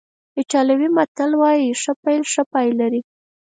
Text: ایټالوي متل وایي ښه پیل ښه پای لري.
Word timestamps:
ایټالوي 0.39 0.89
متل 0.97 1.31
وایي 1.41 1.67
ښه 1.81 1.93
پیل 2.03 2.21
ښه 2.31 2.43
پای 2.51 2.69
لري. 2.79 3.01